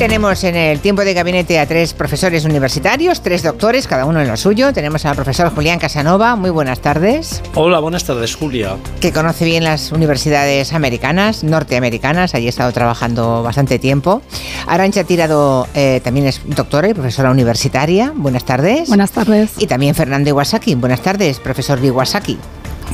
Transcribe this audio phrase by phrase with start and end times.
[0.00, 4.28] Tenemos en el tiempo de gabinete a tres profesores universitarios, tres doctores, cada uno en
[4.28, 4.72] lo suyo.
[4.72, 6.36] Tenemos al profesor Julián Casanova.
[6.36, 7.42] Muy buenas tardes.
[7.54, 8.78] Hola, buenas tardes, Julia.
[9.02, 12.34] Que conoce bien las universidades americanas, norteamericanas.
[12.34, 14.22] Allí he estado trabajando bastante tiempo.
[14.66, 18.10] Arancha Tirado eh, también es doctora y profesora universitaria.
[18.16, 18.88] Buenas tardes.
[18.88, 19.52] Buenas tardes.
[19.58, 20.76] Y también Fernando Iwasaki.
[20.76, 22.38] Buenas tardes, profesor Iwasaki.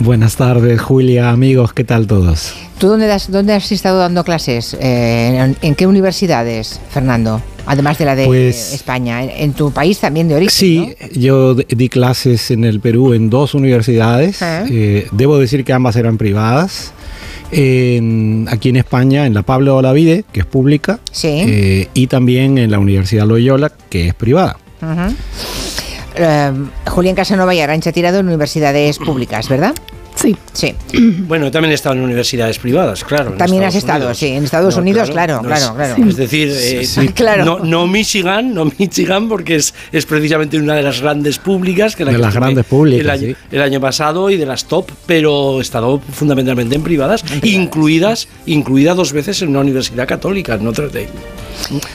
[0.01, 2.55] Buenas tardes, Julia, amigos, ¿qué tal todos?
[2.79, 4.77] ¿Tú dónde has, dónde has estado dando clases?
[4.79, 7.41] Eh, ¿en, qué universidades, Fernando?
[7.65, 10.55] Además de la de pues España, ¿En, tu país también de origen?
[10.55, 14.43] Sí, yo di clases en el Perú en dos universidades.
[14.43, 14.65] Ah.
[14.71, 16.93] Eh, debo decir que ambas eran privadas.
[17.51, 21.29] aquí en España, en la Pablo Olavide, que es pública, sí.
[21.29, 24.59] Eh, y también en la Universidad Loyola, que es privada.
[26.87, 29.75] Julián Casanova y Arancha Tirado en universidades públicas, ¿verdad?
[30.17, 30.37] Sí.
[30.53, 30.75] Sí.
[31.27, 33.33] Bueno, también he estado en universidades privadas, claro.
[33.33, 36.05] También has estado, sí, en Estados Unidos, claro, claro, claro.
[36.09, 37.61] Es decir, eh, claro.
[37.65, 41.97] no, Michigan, no Michigan, porque es, es precisamente una de las grandes públicas.
[41.97, 43.21] Que de las grandes públicas.
[43.51, 48.95] El año, pasado y de las top, pero he estado fundamentalmente en privadas, incluidas, incluida
[48.95, 51.09] dos veces en una universidad católica, en Notre Dame.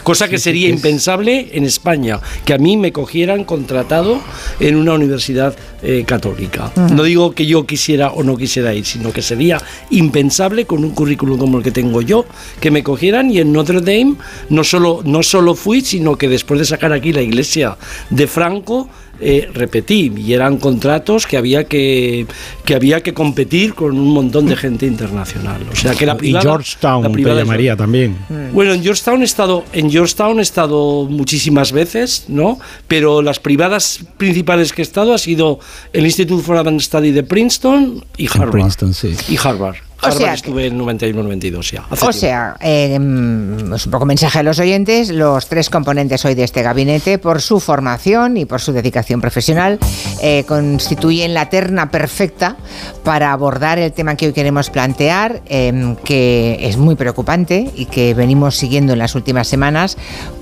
[0.03, 4.19] Cosa que sería impensable en España, que a mí me cogieran contratado
[4.59, 6.72] en una universidad eh, católica.
[6.75, 10.91] No digo que yo quisiera o no quisiera ir, sino que sería impensable con un
[10.91, 12.25] currículum como el que tengo yo,
[12.59, 14.15] que me cogieran y en Notre Dame
[14.49, 17.77] no solo, no solo fui, sino que después de sacar aquí la iglesia
[18.09, 18.89] de Franco,
[19.22, 22.25] eh, repetí y eran contratos que había que,
[22.66, 25.61] que había que competir con un montón de gente internacional.
[25.72, 28.17] O sea que la privada, y Georgetown la llamaría también.
[28.30, 28.53] Mm.
[28.53, 32.59] Bueno, en Georgetown he estado en Georgetown he estado muchísimas veces, ¿no?
[32.88, 35.59] Pero las privadas principales que he estado ha sido
[35.94, 38.51] el Institute for Advanced Study de Princeton y Harvard.
[38.51, 39.16] Princeton, sí.
[39.29, 41.85] Y Harvard o sea, estuve en 91-92 ya.
[41.89, 46.62] o sea, eh, un poco mensaje a los oyentes, los tres componentes hoy de este
[46.62, 49.79] gabinete, por su formación y por su dedicación profesional,
[50.22, 52.57] eh, constituyen la terna perfecta
[53.03, 58.13] para abordar el tema que hoy queremos plantear, em, que es muy preocupante y que
[58.13, 59.97] venimos siguiendo en las últimas semanas,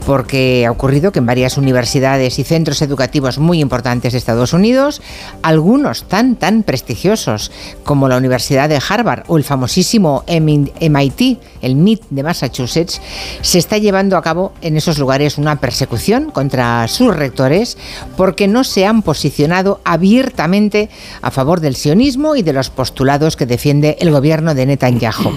[0.06, 5.02] porque ha ocurrido que en varias universidades y centros educativos muy importantes de Estados Unidos,
[5.44, 7.52] algunos tan, tan prestigiosos
[7.84, 13.02] como la Universidad de Harvard o el famosísimo MIT, el MIT de Massachusetts,
[13.42, 17.76] se está llevando a cabo en esos lugares una persecución contra sus rectores
[18.16, 20.90] porque no se han posicionado abiertamente
[21.24, 25.32] a favor del sionismo y de los postulados que defiende el gobierno de Netanyahu.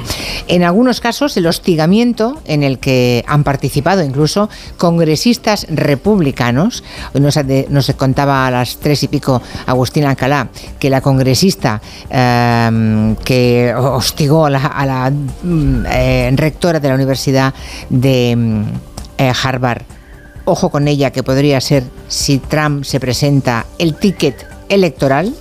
[0.46, 6.84] En algunos casos, el hostigamiento en el que han participado incluso congresistas republicanos,
[7.14, 7.38] nos,
[7.70, 11.80] nos contaba a las tres y pico Agustín Alcalá que la congresista
[12.10, 13.72] eh, que
[14.02, 17.54] hostigó a la, mm, eh, rectora de la Universidad
[17.88, 18.64] de mm,
[19.18, 19.82] eh, Harvard.
[20.44, 25.32] Ojo con ella, que podría ser, si Trump se presenta, el ticket electoral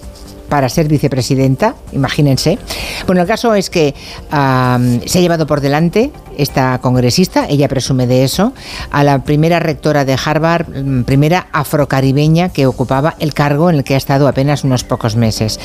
[0.51, 2.59] para ser vicepresidenta, imagínense.
[3.07, 3.95] Bueno, el caso es que
[4.29, 8.51] se ha llevado por delante esta congresista, ella presume de eso,
[8.91, 13.83] a la primera rectora de Harvard, mm, primera afrocaribeña que ocupaba el cargo en el
[13.85, 15.57] que ha estado apenas unos pocos meses.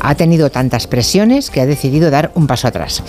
[0.00, 3.02] Ha tenido tantas presiones que ha decidido dar un paso atrás.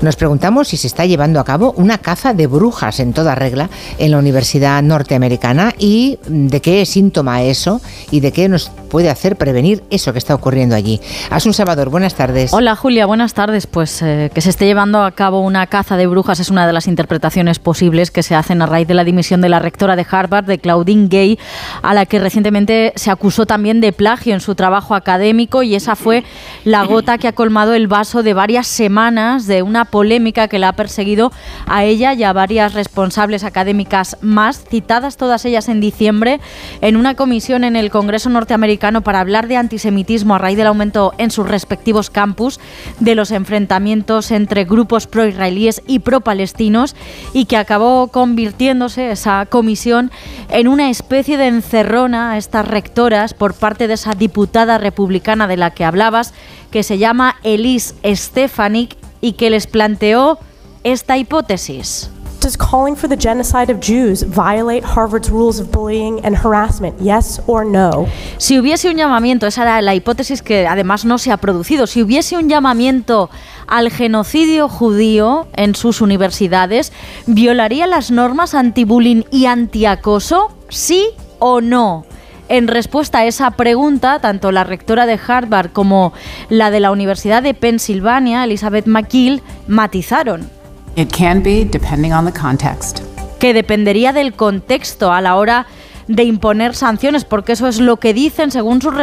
[0.00, 3.68] Nos preguntamos si se está llevando a cabo una caza de brujas en toda regla
[3.98, 9.36] en la Universidad Norteamericana y de qué síntoma eso y de qué nos puede hacer
[9.36, 11.00] prevenir eso que está ocurriendo allí.
[11.30, 12.52] Asun Salvador, buenas tardes.
[12.52, 13.66] Hola Julia, buenas tardes.
[13.66, 16.72] Pues eh, que se esté llevando a cabo una caza de brujas es una de
[16.72, 20.06] las interpretaciones posibles que se hacen a raíz de la dimisión de la rectora de
[20.10, 21.38] Harvard, de Claudine Gay,
[21.82, 25.96] a la que recientemente se acusó también de plagio en su trabajo académico y esa
[25.96, 26.24] fue
[26.64, 30.68] la gota que ha colmado el vaso de varias semanas de una polémica que la
[30.68, 31.32] ha perseguido
[31.66, 36.40] a ella y a varias responsables académicas más, citadas todas ellas en diciembre
[36.80, 41.12] en una comisión en el Congreso norteamericano para hablar de antisemitismo a raíz del aumento
[41.18, 42.60] en sus respectivos campus
[43.00, 46.94] de los enfrentamientos entre grupos pro-israelíes y pro-palestinos
[47.32, 50.10] y que acabó convirtiéndose esa comisión
[50.50, 55.56] en una especie de encerrona a estas rectoras por parte de esa diputada republicana de
[55.56, 56.34] la que hablabas,
[56.70, 60.38] que se llama Elise Stefanik y que les planteó
[60.84, 62.10] esta hipótesis.
[62.56, 66.94] Calling for the genocide of Jews violate Harvard's rules of bullying and harassment?
[67.00, 68.06] Yes or no?
[68.38, 72.02] Si hubiese un llamamiento, esa era la hipótesis que además no se ha producido, si
[72.02, 73.30] hubiese un llamamiento
[73.66, 76.92] al genocidio judío en sus universidades,
[77.26, 80.50] ¿violaría las normas anti-bullying y anti-acoso?
[80.68, 81.08] ¿Sí
[81.38, 82.04] o no?
[82.48, 86.14] En respuesta a esa pregunta, tanto la rectora de Harvard como
[86.48, 90.57] la de la Universidad de Pensilvania, Elizabeth McGill, matizaron.
[90.98, 93.02] It can be depending on the context.
[93.38, 95.66] Que dependería del contexto a la hora
[96.08, 98.94] de imponer sanciones, porque eso es lo que dicen, según sus,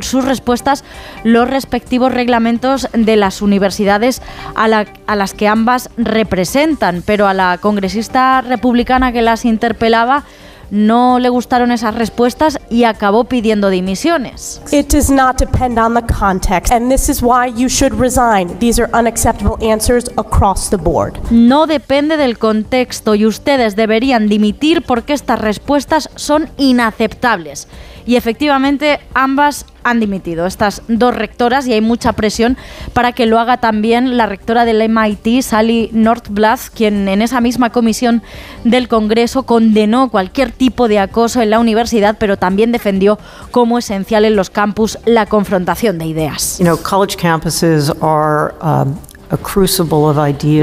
[0.00, 0.82] sus respuestas,
[1.24, 4.22] los respectivos reglamentos de las universidades
[4.54, 7.02] a, a las que ambas representan.
[7.04, 10.24] Pero a la congresista republicana que las interpelaba,
[10.70, 14.60] no le gustaron esas respuestas y acabó pidiendo dimisiones.
[14.72, 18.58] It does not depend on the context and this is why you should resign.
[18.58, 21.18] These are unacceptable answers across the board.
[21.30, 27.68] No depende del contexto y ustedes deberían dimitir porque estas respuestas son inaceptables
[28.06, 32.56] y efectivamente ambas han dimitido, estas dos rectoras, y hay mucha presión
[32.92, 37.70] para que lo haga también la rectora del MIT, Sally Northblatt, quien en esa misma
[37.70, 38.22] comisión
[38.64, 43.18] del Congreso condenó cualquier tipo de acoso en la universidad, pero también defendió
[43.50, 46.58] como esencial en los campus la confrontación de ideas.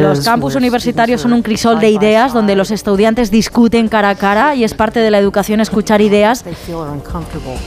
[0.03, 4.55] Los campus universitarios son un crisol de ideas donde los estudiantes discuten cara a cara
[4.55, 6.45] y es parte de la educación escuchar ideas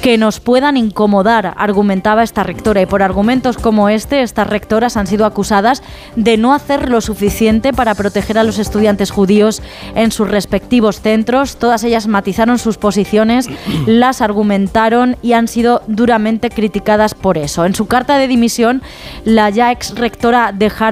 [0.00, 2.81] que nos puedan incomodar, argumentaba esta rectora.
[2.81, 5.82] Y por argumentos como este, estas rectoras han sido acusadas
[6.16, 9.62] de no hacer lo suficiente para proteger a los estudiantes judíos
[9.94, 11.56] en sus respectivos centros.
[11.56, 13.49] Todas ellas matizaron sus posiciones,
[13.87, 17.66] las argumentaron y han sido duramente criticadas por eso.
[17.66, 18.82] En su carta de dimisión,
[19.25, 20.86] la ya ex rectora de Harvard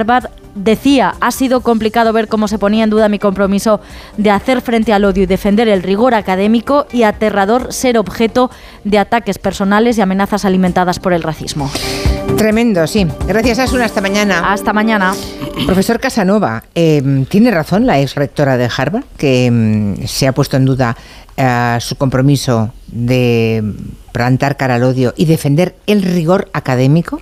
[0.55, 3.81] decía, ha sido complicado ver cómo se ponía en duda mi compromiso
[4.17, 8.51] de hacer frente al odio y defender el rigor académico y aterrador ser objeto
[8.85, 11.71] de ataques personales y amenazas alimentadas por el racismo.
[12.37, 13.07] Tremendo, sí.
[13.27, 13.85] Gracias, Asuna.
[13.85, 14.53] Hasta mañana.
[14.53, 15.15] Hasta mañana.
[15.67, 20.57] Profesor Casanova, em, ¿tiene razón la ex rectora de Harvard que em, se ha puesto
[20.57, 20.97] en duda
[21.37, 23.63] eh, su compromiso de
[24.13, 27.21] plantar cara al odio y defender el rigor académico?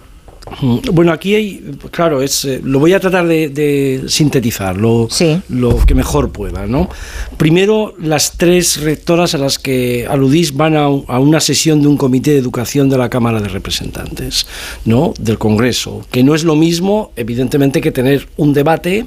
[0.92, 5.08] Bueno, aquí hay, claro, es, eh, lo voy a tratar de, sintetizar lo,
[5.48, 6.66] lo, que mejor pueda.
[6.66, 6.88] ¿no?
[7.36, 12.32] Primero, las tres rectoras a las que aludís van a, una sesión de un comité
[12.32, 14.46] de educación de la Cámara de Representantes,
[14.84, 15.14] ¿no?
[15.18, 19.06] del Congreso, que no es lo mismo, evidentemente, que tener un debate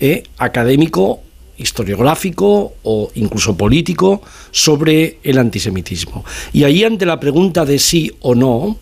[0.00, 1.20] eh, académico
[1.58, 6.24] historiográfico o incluso político sobre el antisemitismo.
[6.52, 8.78] Y ahí ante la pregunta de sí o no,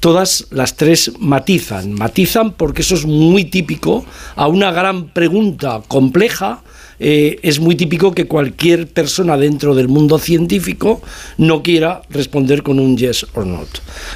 [0.00, 1.92] todas las tres matizan.
[1.92, 4.04] Matizan porque eso es muy típico
[4.34, 6.62] a una gran pregunta compleja
[6.98, 11.02] eh, es muy típico que cualquier persona dentro del mundo científico
[11.38, 13.68] no quiera responder con un yes or not.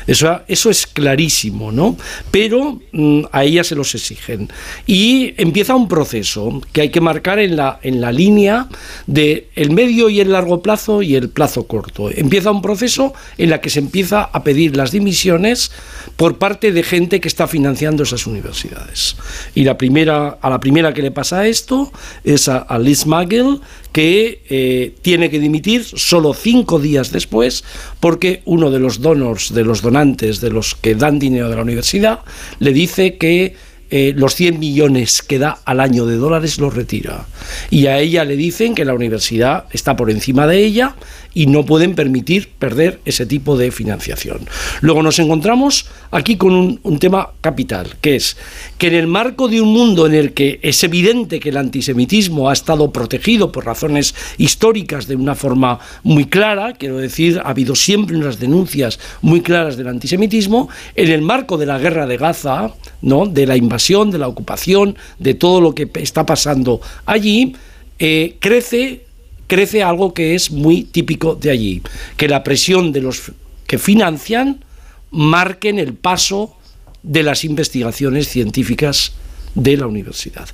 [0.06, 1.96] Eso, eso es clarísimo, ¿no?
[2.30, 4.48] Pero mm, a ellas se los exigen.
[4.86, 8.68] Y empieza un proceso que hay que marcar en la, en la línea
[9.06, 12.10] de el medio y el largo plazo y el plazo corto.
[12.10, 15.70] Empieza un proceso en la que se empieza a pedir las dimisiones
[16.16, 19.16] por parte de gente que está financiando esas universidades.
[19.54, 21.92] Y la primera, a la primera que le pasa esto
[22.24, 27.64] es a, a Liz Magel, que eh, tiene que dimitir solo cinco días después
[27.98, 31.62] porque uno de los donors, de los donantes, de los que dan dinero de la
[31.62, 32.20] universidad,
[32.60, 33.56] le dice que
[33.90, 37.26] eh, los 100 millones que da al año de dólares los retira.
[37.70, 40.94] Y a ella le dicen que la universidad está por encima de ella
[41.34, 44.40] y no pueden permitir perder ese tipo de financiación.
[44.80, 48.36] Luego nos encontramos aquí con un, tema capital, que es
[48.76, 52.50] que en el marco de un mundo en el que es evidente que el antisemitismo
[52.50, 57.74] ha estado protegido por razones históricas de una forma muy clara, quiero decir, ha habido
[57.74, 62.74] siempre unas denuncias muy claras del antisemitismo, en el marco de la guerra de Gaza,
[63.02, 63.26] ¿no?
[63.26, 67.54] de la invasión, de la ocupación, de todo lo que está pasando allí,
[67.98, 69.04] eh, crece
[69.50, 71.82] crece algo que es muy típico de allí,
[72.16, 73.32] que la presión de los
[73.66, 74.64] que financian
[75.10, 76.56] marquen el paso
[77.02, 79.12] de las investigaciones científicas
[79.56, 80.48] de la universidad,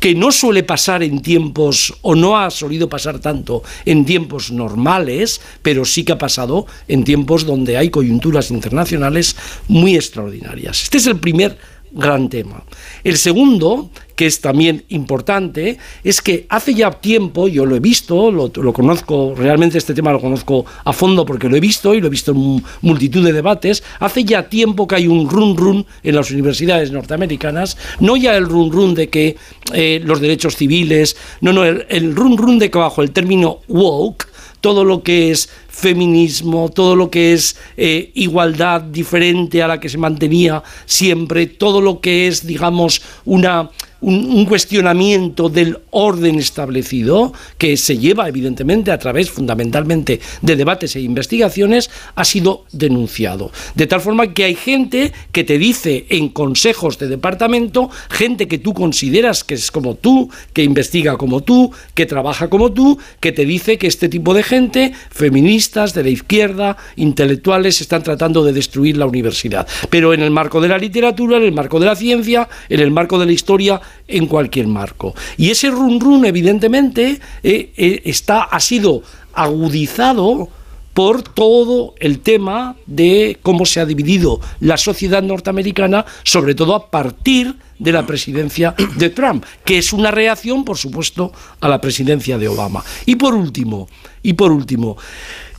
[0.00, 5.40] que no suele pasar en tiempos, o no ha solido pasar tanto en tiempos normales,
[5.62, 9.36] pero sí que ha pasado en tiempos donde hay coyunturas internacionales
[9.68, 10.82] muy extraordinarias.
[10.82, 11.56] Este es el primer
[11.92, 12.62] gran tema.
[13.04, 18.30] El segundo, que es también importante, es que hace ya tiempo, yo lo he visto,
[18.30, 22.08] lo, conozco, realmente este tema lo conozco a fondo porque lo he visto y lo
[22.08, 26.14] he visto en multitud de debates, hace ya tiempo que hay un run run en
[26.14, 29.36] las universidades norteamericanas, no ya el run run de que
[29.72, 33.60] eh, los derechos civiles, no, no, el, el run run de que bajo el término
[33.68, 34.29] woke,
[34.60, 39.88] todo lo que es feminismo, todo lo que es eh, igualdad diferente a la que
[39.88, 47.76] se mantenía siempre, todo lo que es, digamos, una un, cuestionamiento del orden establecido, que
[47.76, 53.52] se lleva evidentemente a través fundamentalmente de debates e investigaciones, ha sido denunciado.
[53.74, 58.58] De tal forma que hay gente que te dice en consejos de departamento, gente que
[58.58, 63.32] tú consideras que es como tú, que investiga como tú, que trabaja como tú, que
[63.32, 68.52] te dice que este tipo de gente, feministas, de la izquierda, intelectuales, están tratando de
[68.52, 69.66] destruir la universidad.
[69.90, 72.90] Pero en el marco de la literatura, en el marco de la ciencia, en el
[72.90, 75.14] marco de la historia, en cualquier marco.
[75.36, 80.48] Y ese run run, evidentemente, eh, eh, está, ha sido agudizado
[80.94, 86.90] por todo el tema de cómo se ha dividido la sociedad norteamericana, sobre todo a
[86.90, 92.38] partir de la presidencia de Trump, que es una reacción, por supuesto, a la presidencia
[92.38, 92.84] de Obama.
[93.06, 93.88] Y por último,
[94.22, 94.96] y por último,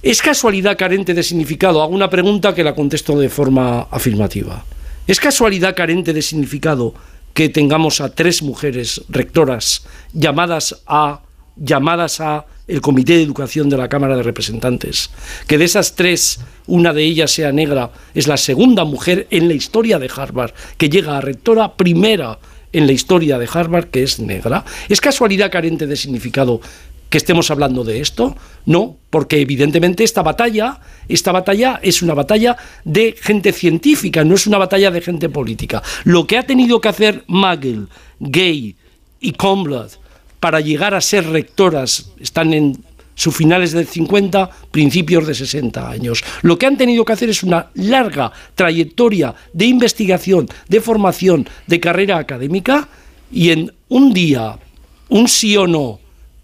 [0.03, 1.81] ¿es casualidad carente de significado?
[1.81, 4.63] Hago una pregunta que la contesto de forma afirmativa.
[5.07, 6.93] ¿Es casualidad carente de significado
[7.33, 11.21] que tengamos a tres mujeres rectoras llamadas a
[11.55, 15.11] llamadas a el Comité de Educación de la Cámara de Representantes,
[15.47, 19.53] que de esas tres, una de ellas sea negra, es la segunda mujer en la
[19.53, 22.39] historia de Harvard que llega a rectora primera
[22.73, 24.63] en la historia de Harvard que es negra.
[24.87, 26.61] ¿Es casualidad carente de significado
[27.11, 28.37] que estemos hablando de esto?
[28.65, 34.47] No, porque evidentemente esta batalla, esta batalla es una batalla de gente científica, no es
[34.47, 35.83] una batalla de gente política.
[36.05, 37.89] Lo que ha tenido que hacer Magel,
[38.21, 38.77] Gay
[39.19, 39.91] y Comblad
[40.39, 42.81] para llegar a ser rectoras, están en
[43.13, 46.23] sus finales de 50, principios de 60 años.
[46.43, 51.81] Lo que han tenido que hacer es una larga trayectoria de investigación, de formación, de
[51.81, 52.87] carrera académica
[53.29, 54.57] y en un día,
[55.09, 55.99] un sí o no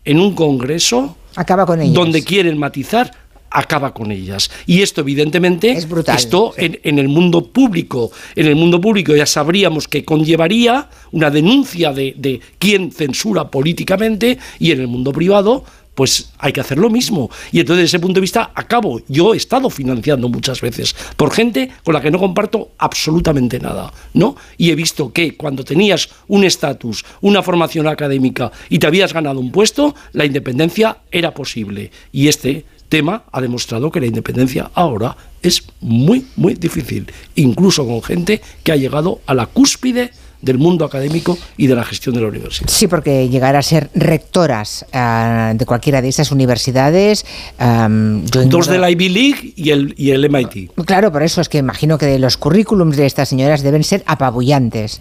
[0.07, 1.93] en un congreso acaba con ellas.
[1.93, 3.11] donde quieren matizar
[3.49, 8.47] acaba con ellas y esto evidentemente es brutal, esto en, en, el mundo público en
[8.47, 14.71] el mundo público ya sabríamos que conllevaría una denuncia de, de quién censura políticamente y
[14.71, 15.63] en el mundo privado
[15.97, 17.31] pues hay que hacer lo mismo.
[17.51, 19.01] Y entonces, desde ese punto de vista, acabo.
[19.07, 23.91] Yo he estado financiando muchas veces por gente con la que no comparto absolutamente nada,
[24.13, 24.35] ¿no?
[24.59, 29.39] Y he visto que cuando tenías un estatus, una formación académica y te habías ganado
[29.39, 31.89] un puesto, la independencia era posible.
[32.11, 38.03] Y este tema ha demostrado que la independencia ahora es muy, muy difícil, incluso con
[38.03, 42.21] gente que ha llegado a la cúspide del mundo académico y de la gestión de
[42.21, 42.69] la universidad.
[42.69, 47.25] Sí, porque llegar a ser rectoras uh, de cualquiera de esas universidades.
[47.59, 50.71] Um, yo Dos de la Ivy League y el, y el MIT.
[50.85, 54.99] Claro, por eso es que imagino que los currículums de estas señoras deben ser apabullantes,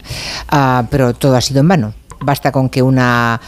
[0.51, 3.39] uh, pero todo ha sido en vano basta con que una,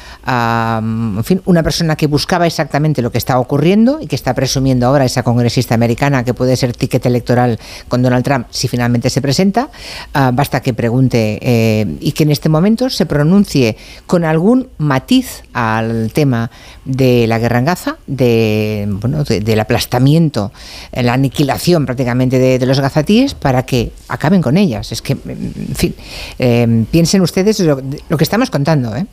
[1.45, 5.23] una persona que buscaba exactamente lo que está ocurriendo y que está presumiendo ahora esa
[5.23, 9.69] congresista americana que puede ser ticket electoral con Donald Trump si finalmente se presenta,
[10.15, 15.43] uh, basta que pregunte eh, y que en este momento se pronuncie con algún matiz
[15.53, 16.51] al tema
[16.85, 20.51] de la guerra en Gaza, de, bueno, de, del aplastamiento,
[20.91, 24.91] la aniquilación prácticamente de, de, los gazatíes para que acaben con ellas.
[24.91, 25.95] Es que, en fin,
[26.37, 28.58] eh, piensen ustedes lo, lo que estamos contando.
[28.95, 29.05] ¿Eh?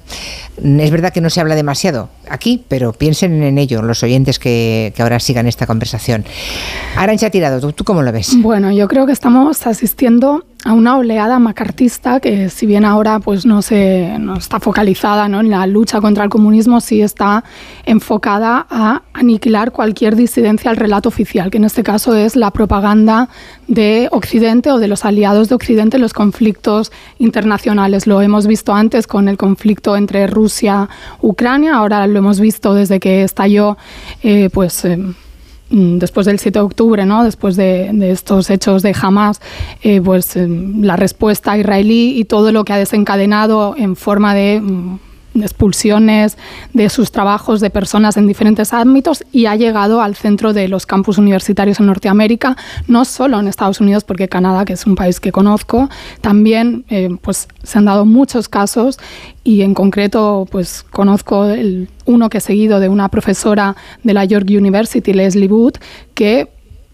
[0.57, 4.93] Es verdad que no se habla demasiado aquí, pero piensen en ello los oyentes que,
[4.99, 6.25] ahora sigan esta conversación.
[6.97, 8.33] Arancha Tirado, ¿tú, ¿tú cómo lo ves?
[8.38, 13.47] Bueno, yo creo que estamos asistiendo a una oleada macartista que si bien ahora pues
[13.47, 15.41] no se no está focalizada ¿no?
[15.41, 17.45] en la lucha contra el comunismo sí está
[17.85, 23.29] enfocada a aniquilar cualquier disidencia al relato oficial que en este caso es la propaganda
[23.69, 28.75] de Occidente o de los aliados de Occidente en los conflictos internacionales lo hemos visto
[28.75, 30.89] antes con el conflicto entre Rusia
[31.21, 33.77] Ucrania ahora lo hemos visto desde que estalló
[34.23, 34.99] eh, pues eh,
[35.71, 37.25] después del 7 de octubre, ¿no?
[37.25, 39.41] después de, estos hechos de Hamas,
[39.83, 44.61] eh, pues eh, la respuesta israelí y todo lo que ha desencadenado en forma de
[44.61, 44.99] mm,
[45.43, 46.37] expulsiones
[46.73, 50.87] de sus trabajos de personas en diferentes ámbitos y ha llegado al centro de los
[50.87, 55.21] campus universitarios en Norteamérica, no solo en Estados Unidos, porque Canadá, que es un país
[55.21, 55.88] que conozco,
[56.21, 58.99] también eh, pues, se han dado muchos casos
[59.45, 64.25] y en concreto pues conozco el, uno que he seguido de una profesora de la
[64.25, 65.75] York University, Leslie Wood,
[66.14, 66.49] que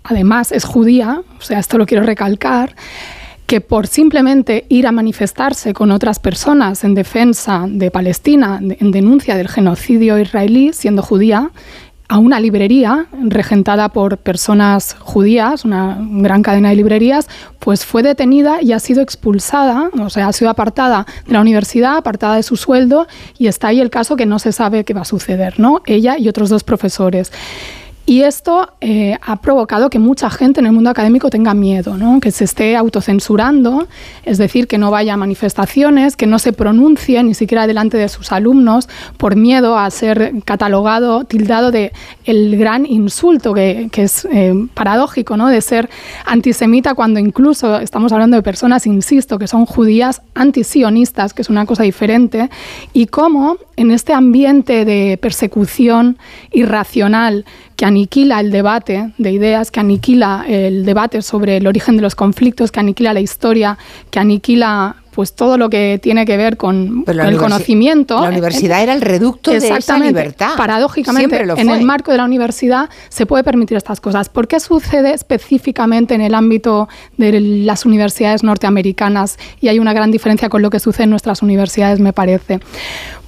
[0.04, 2.74] además es judía, o sea, esto lo quiero recalcar,
[3.52, 9.36] que por simplemente ir a manifestarse con otras personas en defensa de Palestina, en denuncia
[9.36, 11.50] del genocidio israelí, siendo judía,
[12.08, 17.28] a una librería regentada por personas judías, una gran cadena de librerías,
[17.58, 21.98] pues fue detenida y ha sido expulsada, o sea, ha sido apartada de la universidad,
[21.98, 23.06] apartada de su sueldo
[23.36, 25.82] y está ahí el caso que no se sabe qué va a suceder, ¿no?
[25.84, 27.30] Ella y otros dos profesores.
[28.04, 32.18] Y esto eh, ha provocado que mucha gente en el mundo académico tenga miedo, ¿no?
[32.20, 33.86] que se esté autocensurando,
[34.24, 38.08] es decir, que no vaya a manifestaciones, que no se pronuncie ni siquiera delante de
[38.08, 41.92] sus alumnos por miedo a ser catalogado, tildado de
[42.24, 45.46] el gran insulto, que, es eh, paradójico, ¿no?
[45.46, 45.88] de ser
[46.26, 51.66] antisemita cuando incluso estamos hablando de personas, insisto, que son judías antisionistas, que es una
[51.66, 52.50] cosa diferente,
[52.92, 56.18] y cómo en este ambiente de persecución
[56.50, 57.44] irracional
[57.82, 62.14] que aniquila el debate de ideas, que aniquila el debate sobre el origen de los
[62.14, 63.76] conflictos, que aniquila la historia,
[64.12, 68.20] que aniquila pues todo lo que tiene que ver con, el conocimiento.
[68.20, 70.52] La universidad era el reducto de esa libertad.
[70.56, 74.28] Paradójicamente, en el marco de la universidad se puede permitir estas cosas.
[74.28, 79.38] ¿Por qué sucede específicamente en el ámbito de las universidades norteamericanas?
[79.60, 82.60] Y hay una gran diferencia con lo que sucede en nuestras universidades, me parece.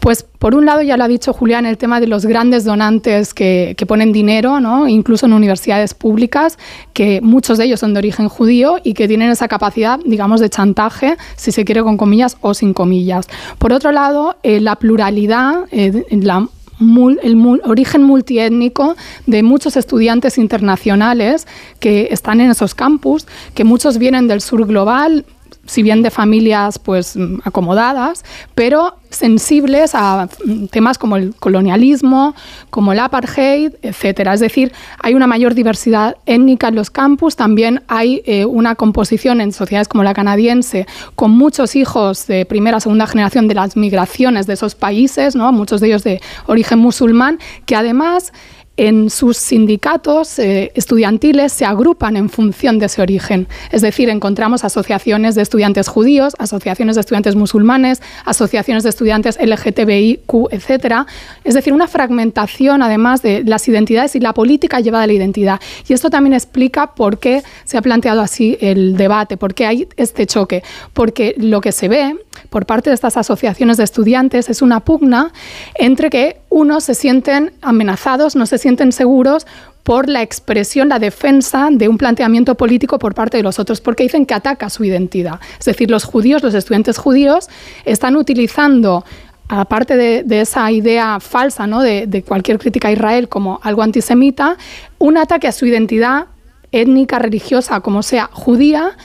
[0.05, 3.33] Pues por un lado, ya lo ha dicho Julián, el tema de los grandes donantes
[3.33, 4.87] que, ponen dinero, ¿no?
[4.87, 6.59] incluso en universidades públicas,
[6.93, 10.51] que muchos de ellos son de origen judío y que tienen esa capacidad, digamos, de
[10.51, 13.29] chantaje, si se quiere con comillas o sin comillas.
[13.57, 18.97] Por otro lado, eh, la pluralidad, eh, el origen multiétnico
[19.27, 21.47] de muchos estudiantes internacionales
[21.81, 25.25] que están en esos campus, que muchos vienen del sur global,
[25.67, 30.29] si bien de familias pues acomodadas, pero sensibles a
[30.71, 32.35] temas como el colonialismo,
[32.71, 34.35] como el apartheid, etcétera.
[34.35, 39.41] Es decir, hay una mayor diversidad étnica en los campus, también hay eh, una composición
[39.41, 44.47] en sociedades como la canadiense con muchos hijos de primera segunda generación de las migraciones
[44.47, 45.53] de esos países, ¿no?
[45.53, 48.33] muchos de ellos de origen musulmán, que además
[48.77, 53.47] en sus sindicatos eh, estudiantiles se agrupan en función de ese origen.
[53.71, 60.49] Es decir, encontramos asociaciones de estudiantes judíos, asociaciones de estudiantes musulmanes, asociaciones de estudiantes LGTBIQ,
[60.51, 61.07] etc.
[61.45, 65.61] Es decir, una fragmentación además de las identidades y la política llevada a la identidad.
[65.89, 69.89] Y esto también explica por qué se ha planteado así el debate, por qué hay
[69.97, 70.63] este choque.
[70.93, 72.17] Porque lo que se ve
[72.55, 75.33] por parte de estas asociaciones de estudiantes es una pugna
[75.75, 79.45] entre que unos se sienten amenazados, no se sienten seguros
[79.83, 84.05] por la expresión, la defensa de un planteamiento político por parte de los otros, porque
[84.05, 85.41] dicen que ataca su identidad.
[85.59, 87.49] Es decir, los judíos, los estudiantes judíos,
[87.85, 89.05] están utilizando
[89.49, 94.59] aparte de, esa idea falsa de, cualquier crítica a Israel como algo antisemita,
[95.01, 96.27] un ataque a su identidad
[96.71, 98.97] étnica, religiosa, como sea, judía,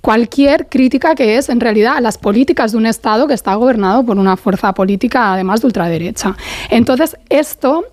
[0.00, 4.04] cualquier crítica que es en realidad a las políticas de un Estado que está gobernado
[4.04, 6.36] por una fuerza política además de ultraderecha.
[6.70, 7.84] Entonces, esto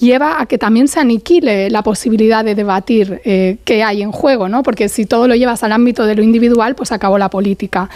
[0.00, 4.48] lleva a que también se aniquile la posibilidad de debatir eh, qué hay en juego,
[4.48, 4.62] ¿no?
[4.62, 7.90] porque si todo lo llevas al ámbito de lo individual, pues acabó la política.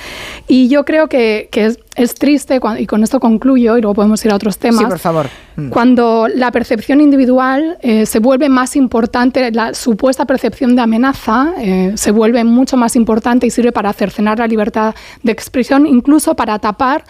[0.46, 1.48] Y yo creo que,
[1.96, 4.80] es, triste, y con esto concluyo, y luego podemos ir a otros temas.
[4.80, 5.26] Sí, por favor.
[5.56, 5.68] Mm.
[5.70, 11.92] Cuando la percepción individual eh, se vuelve más importante, la supuesta percepción de amenaza eh,
[11.96, 16.58] se vuelve mucho más importante y sirve para cercenar la libertad de expresión, incluso para
[16.58, 17.04] tapar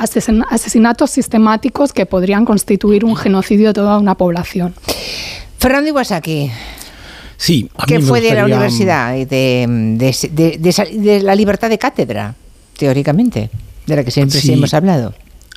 [0.00, 4.74] asesinatos sistemáticos que podrían constituir un genocidio de toda una población.
[5.58, 6.50] Fernando Iwasaki.
[7.36, 12.34] Sí, ¿Qué fue de la universidad y de, la libertad de cátedra,
[12.76, 13.50] teóricamente,
[13.86, 15.14] de la que siempre hemos hablado?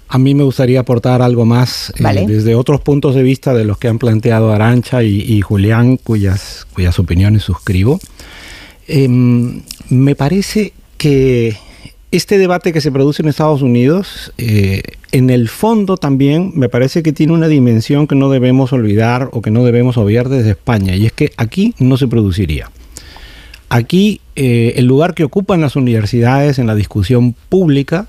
[0.07, 3.77] A mí me gustaría aportar algo más eh, desde otros puntos de vista de los
[3.77, 7.99] que han planteado Arancha y, Julián, cuyas, cuyas opiniones suscribo.
[8.87, 11.57] Em, me parece que
[12.13, 17.01] este debate que se produce en Estados Unidos, eh, en el fondo también me parece
[17.01, 20.95] que tiene una dimensión que no debemos olvidar o que no debemos obviar desde España,
[20.95, 22.69] y es que aquí no se produciría.
[23.67, 28.05] Aquí eh, el lugar que ocupan las universidades en la discusión pública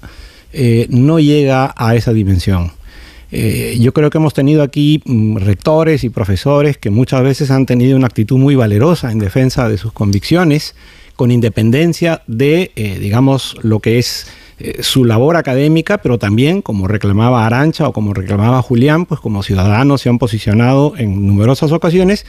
[0.53, 2.73] eh, no llega a esa dimensión.
[3.81, 7.97] yo creo que hemos tenido aquí mm, rectores y profesores que muchas veces han tenido
[7.97, 10.75] una actitud muy valerosa en defensa de sus convicciones,
[11.17, 14.27] con independencia de, eh, digamos, lo que es
[14.59, 19.43] eh, su labor académica, pero también, como reclamaba Arancha o como reclamaba Julián, pues como
[19.43, 22.25] ciudadanos se han posicionado en numerosas ocasiones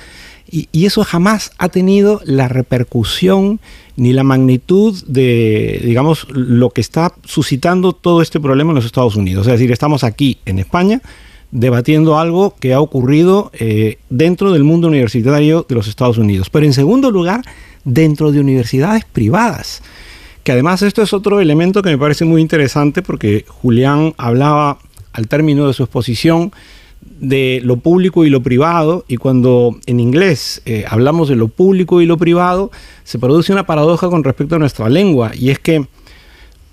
[0.50, 3.60] y, eso jamás ha tenido la repercusión
[3.95, 9.15] ni la magnitud de, digamos, lo que está suscitando todo este problema en los Estados
[9.15, 9.48] Unidos.
[9.48, 11.02] Es decir, estamos aquí en España
[11.52, 16.50] debatiendo algo que ha ocurrido eh, dentro del mundo universitario de los Estados Unidos.
[16.50, 17.41] Pero en segundo lugar,
[17.86, 19.82] dentro de universidades privadas.
[20.43, 24.80] Que además esto es otro elemento que me parece muy interesante porque Julián hablaba
[25.13, 26.52] al término de su exposición
[27.19, 32.02] de lo público y lo privado y cuando en inglés eh, hablamos de lo público
[32.02, 32.71] y lo privado
[33.04, 35.88] se produce una paradoja con respecto a nuestra lengua y es que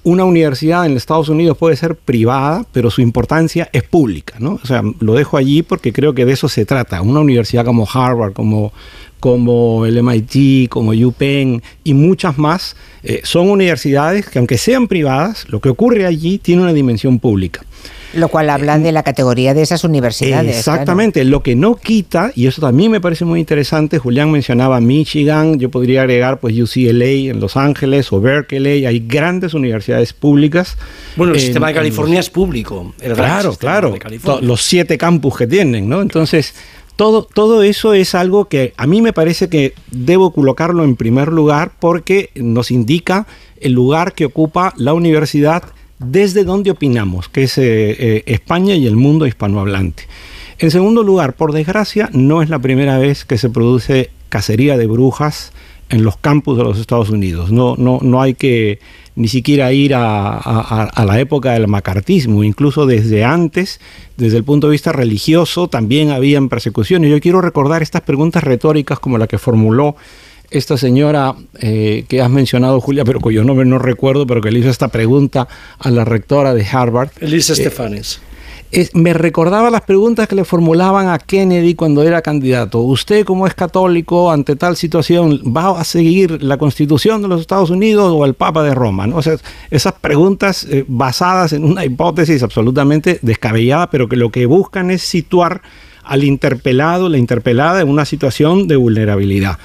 [0.05, 4.59] una universidad en Estados Unidos puede ser privada, pero su importancia es pública, ¿no?
[4.63, 7.03] O sea, lo dejo allí porque creo que de eso se trata.
[7.03, 8.73] Una universidad como Harvard, como,
[9.21, 15.47] como el MIT, como UPenn y muchas más, eh, son universidades que aunque sean privadas,
[15.49, 17.65] lo que ocurre allí tiene una dimensión pública.
[18.15, 20.57] Lo cual habla de la categoría de esas universidades.
[20.57, 25.59] Exactamente, lo que no quita, y eso también me parece muy interesante, Julián mencionaba Michigan,
[25.59, 30.77] yo podría agregar pues UCLA en Los Ángeles o Berkeley, hay grandes universidades públicas.
[31.17, 32.95] Bueno, el sistema de California es público.
[33.01, 33.95] El claro, claro,
[34.41, 36.03] los siete campus que tienen, ¿no?
[36.03, 36.55] Entonces,
[36.97, 41.29] todo, todo, eso es algo que a mí me parece que debo colocarlo en primer
[41.29, 43.27] lugar porque nos indica
[43.61, 45.65] el lugar que ocupa la universidad
[46.05, 47.63] desde donde opinamos, que es eh,
[47.99, 50.05] eh, España y el mundo hispanohablante.
[50.59, 54.87] En segundo lugar, por desgracia, no es la primera vez que se produce cacería de
[54.87, 55.53] brujas
[55.89, 57.53] en los campus de los Estados Unidos.
[57.53, 58.79] No, no, no hay que
[59.15, 63.79] ni siquiera ir a, a, la época del macartismo, incluso desde antes,
[64.17, 67.11] desde el punto de vista religioso, también habían persecuciones.
[67.11, 69.97] Yo quiero recordar estas preguntas retóricas como la que formuló
[70.53, 74.61] esta señora eh, que has mencionado, Julia, pero cuyo nombre no recuerdo, pero que le
[74.61, 77.11] hizo esta pregunta a la rectora de Harvard.
[77.21, 77.55] Elisa
[78.75, 82.81] eh, me recordaba las preguntas que le formulaban a Kennedy cuando era candidato.
[82.81, 87.69] ¿Usted como es católico ante tal situación va a seguir la constitución de los Estados
[87.69, 89.07] Unidos o el Papa de Roma?
[89.07, 89.17] ¿no?
[89.17, 89.37] O sea,
[89.71, 95.03] esas preguntas eh, basadas en una hipótesis absolutamente descabellada, pero que lo que buscan es
[95.03, 95.61] situar
[96.05, 99.59] al interpelado, la interpelada en una situación de vulnerabilidad.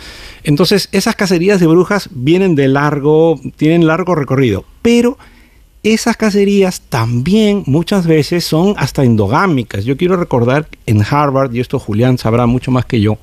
[0.43, 5.17] Entonces, esas cacerías de brujas vienen de largo, tienen largo recorrido, pero
[5.83, 9.85] esas cacerías también muchas veces son hasta endogámicas.
[9.85, 13.17] Yo quiero recordar en Harvard, y esto Julián sabrá mucho más que yo,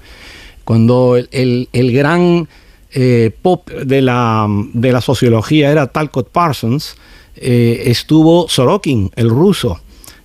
[0.64, 2.48] cuando el, gran
[2.92, 6.96] eh, pop de la, de la, sociología era Talcott Parsons,
[7.36, 9.80] eh, estuvo Sorokin, el ruso,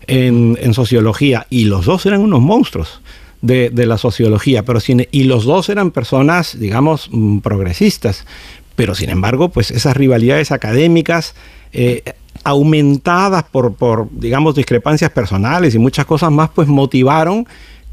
[0.10, 3.02] en, sociología, y los dos eran unos monstruos
[3.42, 4.80] de, la sociología, pero
[5.12, 8.26] y los dos eran personas, digamos, mm, progresistas,
[8.76, 11.36] pero sin embargo, pues esas rivalidades académicas
[11.74, 12.04] eh,
[12.44, 17.46] aumentadas por, por, digamos, discrepancias personales y muchas cosas más, pues motivaron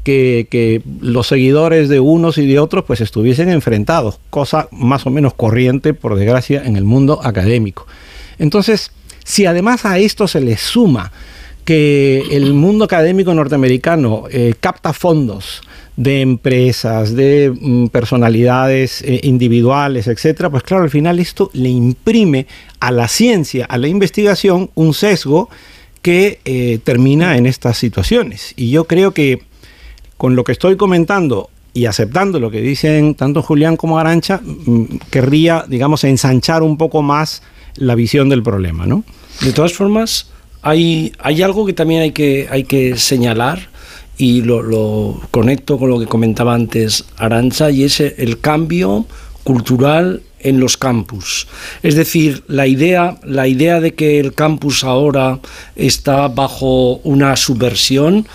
[0.03, 5.09] que, que, los seguidores de unos y de otros pues estuviesen enfrentados, cosa más o
[5.09, 7.85] menos corriente, por desgracia, en el mundo académico.
[8.39, 8.91] Entonces,
[9.25, 11.11] si además a esto se le suma
[11.67, 15.61] que el mundo académico norteamericano eh, capta fondos
[15.97, 22.47] de empresas, de mm, personalidades eh, individuales, etcétera, pues claro, al final esto le imprime
[22.79, 25.49] a la ciencia, a la investigación, un sesgo
[26.01, 28.53] que eh, termina en estas situaciones.
[28.55, 29.41] Y yo creo que
[30.15, 34.83] con lo que estoy comentando y aceptando lo que dicen tanto Julián como Arancha, mm,
[35.11, 37.43] querría, digamos, ensanchar un poco más
[37.75, 39.03] la visión del problema, ¿no?
[39.41, 40.31] De todas formas,
[40.67, 43.69] hay, hay algo que también hay que, señalar
[44.17, 49.05] y lo, conecto con lo que comentaba antes Arancha y es el cambio
[49.45, 51.47] cultural en los campus.
[51.83, 55.39] Es decir, la idea, la idea de que el campus ahora
[55.77, 58.27] está bajo una subversión,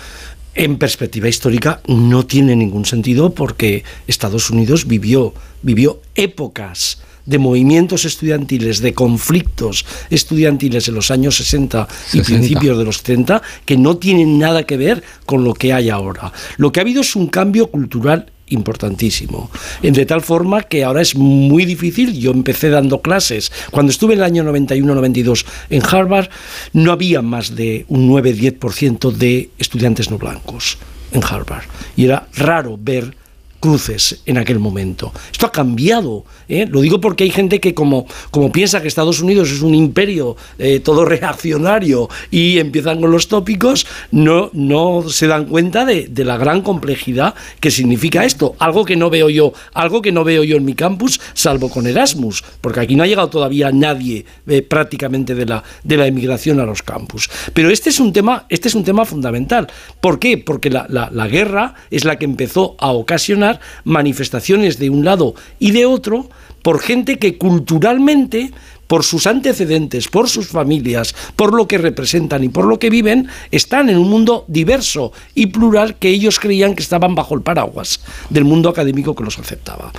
[0.55, 8.05] en perspectiva histórica no tiene ningún sentido porque Estados Unidos vivió, vivió épocas de movimientos
[8.05, 13.97] estudiantiles, de conflictos estudiantiles en los años 60 y principios de los 70, que no
[13.97, 16.31] tienen nada que ver con lo que hay ahora.
[16.57, 19.49] Lo que ha habido es un cambio cultural importantísimo.
[19.81, 22.13] De tal forma que ahora es muy difícil.
[22.13, 23.51] Yo empecé dando clases.
[23.71, 26.29] Cuando estuve en el año 91-92 en Harvard,
[26.73, 30.77] no había más de un 9-10% de estudiantes no blancos
[31.11, 31.63] en Harvard.
[31.95, 33.15] Y era raro ver
[33.63, 35.13] cruces en aquel momento.
[35.31, 36.25] Esto ha cambiado.
[36.49, 36.67] ¿eh?
[36.69, 40.35] Lo digo porque hay gente que como, como piensa que Estados Unidos es un imperio
[40.59, 46.35] eh, todo reaccionario y empiezan con los tópicos, no, no se dan cuenta de, la
[46.35, 48.57] gran complejidad que significa esto.
[48.59, 51.87] Algo que no veo yo, algo que no veo yo en mi campus, salvo con
[51.87, 56.59] Erasmus, porque aquí no ha llegado todavía nadie eh, prácticamente de la, de la emigración
[56.59, 57.29] a los campus.
[57.53, 59.71] Pero este es un tema, este es un tema fundamental.
[60.01, 60.37] ¿Por qué?
[60.37, 63.52] Porque la, la guerra es la que empezó a ocasionar
[63.83, 66.29] manifestaciones de un lado y de otro
[66.61, 68.51] por gente que culturalmente
[68.93, 73.27] por sus antecedentes, por sus familias, por lo que representan y por lo que viven,
[73.49, 78.01] están en un mundo diverso y plural que ellos creían que estaban bajo el paraguas
[78.29, 79.91] del mundo académico que los aceptaba.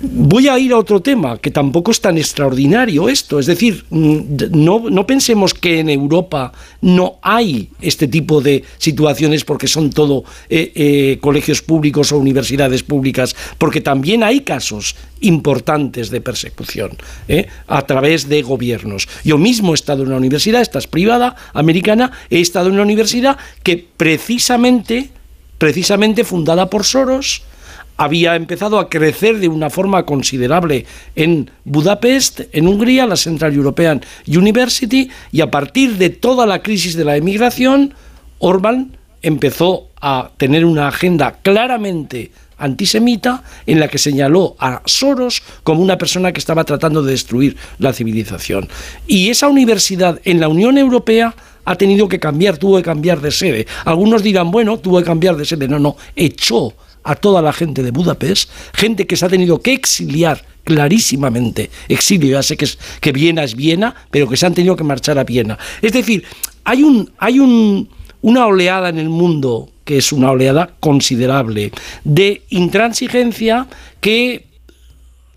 [0.00, 4.20] Voy a ir a otro tema, que tampoco es tan extraordinario esto, es decir, mm,
[4.52, 6.50] no, no pensemos que en Europa
[6.80, 12.82] no hay este tipo de situaciones porque son todo eh, eh, colegios públicos o universidades
[12.84, 16.96] públicas, porque también hay casos importantes de persecución
[17.28, 17.46] ¿eh?
[17.66, 19.08] a través de gobiernos.
[19.22, 22.84] Yo mismo he estado en una universidad, esta es privada, americana, he estado en una
[22.84, 25.10] universidad que precisamente,
[25.58, 27.42] precisamente fundada por Soros,
[27.98, 34.00] había empezado a crecer de una forma considerable en Budapest, en Hungría, la Central European
[34.26, 37.92] University, y a partir de toda la crisis de la emigración,
[38.38, 42.30] Orban empezó a tener una agenda claramente
[42.60, 47.56] antisemita en la que señaló a Soros como una persona que estaba tratando de destruir
[47.78, 48.68] la civilización.
[49.06, 53.30] Y esa universidad en la Unión Europea ha tenido que cambiar, tuvo que cambiar de
[53.30, 53.66] sede.
[53.84, 55.68] Algunos dirán, bueno, tuvo que cambiar de sede.
[55.68, 59.72] No, no, echó a toda la gente de Budapest, gente que se ha tenido que
[59.72, 64.54] exiliar clarísimamente, exilio, ya sé que, es, que Viena es Viena, pero que se han
[64.54, 65.58] tenido que marchar a Viena.
[65.80, 66.24] Es decir,
[66.64, 67.88] hay, un, hay un,
[68.20, 71.72] una oleada en el mundo que es una oleada considerable
[72.04, 73.66] de intransigencia
[74.00, 74.46] que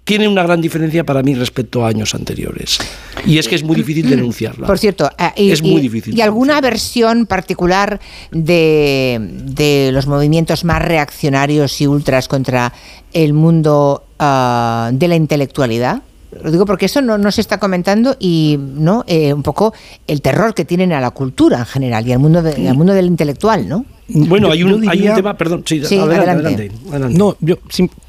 [0.04, 2.78] tiene una gran diferencia para mí respecto a años anteriores.
[3.26, 4.68] Y es que es muy difícil denunciarla.
[4.68, 6.16] Por cierto, eh, y, es muy difícil.
[6.16, 12.74] ¿Y alguna versión particular de, los movimientos más reaccionarios y ultras contra
[13.12, 16.04] el mundo ah, de la intelectualidad?
[16.44, 19.74] Lo digo porque eso no, se está comentando y no eh, un poco
[20.06, 23.08] el terror que tienen a la cultura en general y al mundo, al mundo del
[23.08, 23.86] intelectual, ¿no?
[24.14, 27.58] Bueno, hay, un, hay un tema, perdón, sí, adelante, adelante, No, yo,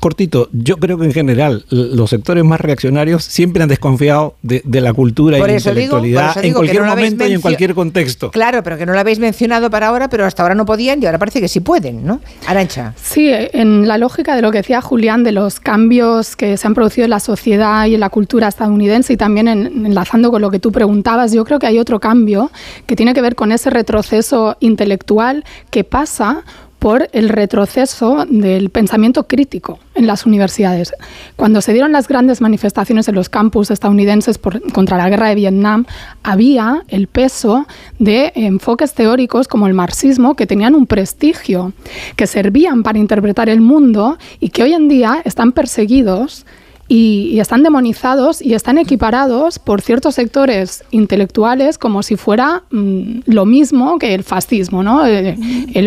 [0.01, 4.93] cortito, yo creo que en general los sectores más reaccionarios siempre han desconfiado de, la
[4.93, 8.31] cultura y la intelectualidad en cualquier momento y en cualquier contexto.
[8.31, 11.07] Claro, pero que no lo habéis mencionado para ahora, pero hasta ahora no podían y
[11.07, 12.21] ahora parece que sí pueden, ¿no?
[12.47, 12.95] Arancha.
[13.01, 16.75] Sí, en la lógica de lo que decía Julián, de los cambios que se han
[16.75, 20.59] producido en la sociedad y en la cultura estadounidense y también enlazando con lo que
[20.59, 22.51] tú preguntabas, yo creo que hay otro cambio
[22.87, 26.43] que tiene que ver con ese retroceso intelectual que pasa
[26.81, 30.93] por el retroceso del pensamiento crítico en las universidades.
[31.37, 34.41] Cuando se dieron las grandes manifestaciones en los campus estadounidenses
[34.73, 35.87] contra la guerra de Vietnam,
[36.25, 37.69] había el peso
[38.01, 41.73] de enfoques teóricos como el marxismo que tenían un prestigio,
[42.17, 46.45] que servían para interpretar el mundo y que hoy en día están perseguidos
[46.89, 53.45] y, están demonizados y están equiparados por ciertos sectores intelectuales como si fuera mm, lo
[53.47, 54.83] mismo que el fascismo.
[54.83, 55.07] ¿no?
[55.07, 55.37] Eh,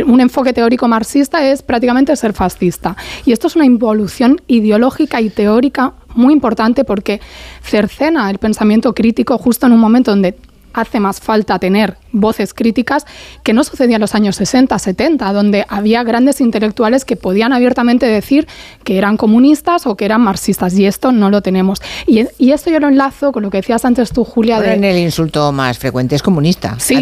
[0.05, 2.95] un enfoque teórico marxista es prácticamente ser fascista.
[3.25, 7.21] Y esto es una involución ideológica y teórica muy importante porque
[7.61, 10.35] cercena el pensamiento crítico justo en un momento donde
[10.73, 13.05] hace más falta tener voces críticas
[13.43, 18.05] que no sucedía en los años 60, 70, donde había grandes intelectuales que podían abiertamente
[18.05, 18.47] decir
[18.83, 21.81] que eran comunistas o que eran marxistas, y esto no lo tenemos.
[22.05, 24.59] Y, esto yo lo enlazo con lo que decías antes tú, Julia.
[24.59, 26.75] de, en el insulto más frecuente es comunista.
[26.79, 26.95] Sí,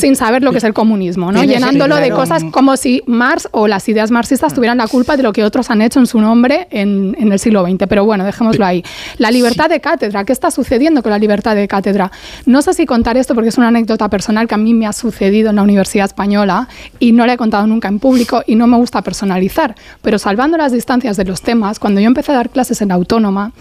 [0.00, 1.42] sin, saber lo que es el comunismo, ¿no?
[1.44, 5.32] llenándolo de cosas como si Marx o las ideas marxistas tuvieran la culpa de lo
[5.32, 7.86] que otros han hecho en su nombre en, en el siglo XX.
[7.88, 8.84] Pero bueno, dejémoslo ahí.
[9.16, 12.10] La libertad de cátedra, ¿qué está sucediendo con la libertad de cátedra?
[12.46, 14.92] No sé si contar esto porque es una anécdota personal que a mí me ha
[14.92, 16.68] sucedido en la Universidad Española
[16.98, 20.56] y no la he contado nunca en público y no me gusta personalizar, pero salvando
[20.56, 23.52] las distancias de los temas, cuando yo empecé a dar clases en Autónoma,